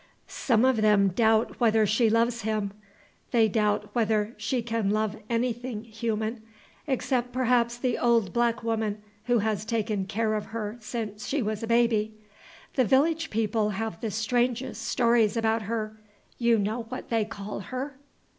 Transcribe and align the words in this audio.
Some 0.27 0.65
of 0.65 0.77
them 0.77 1.09
doubt 1.09 1.59
whether 1.59 1.85
she 1.85 2.09
loves 2.09 2.41
him. 2.41 2.71
They 3.29 3.47
doubt 3.47 3.93
whether 3.93 4.33
she 4.35 4.63
can 4.63 4.89
love 4.89 5.15
anything 5.29 5.83
human, 5.83 6.41
except 6.87 7.31
perhaps 7.31 7.77
the 7.77 7.99
old 7.99 8.33
black 8.33 8.63
woman 8.63 8.99
who 9.25 9.37
has 9.37 9.63
taken 9.63 10.05
care 10.05 10.33
of 10.33 10.47
her 10.47 10.75
since 10.79 11.27
she 11.27 11.43
was 11.43 11.61
a 11.61 11.67
baby. 11.67 12.15
The 12.73 12.85
village 12.85 13.29
people 13.29 13.69
have 13.69 14.01
the 14.01 14.09
strangest 14.09 14.81
stories 14.87 15.37
about 15.37 15.61
her; 15.61 15.95
you 16.39 16.57
know 16.57 16.87
what 16.89 17.09
they 17.09 17.23
call 17.23 17.59
her?" 17.59 17.95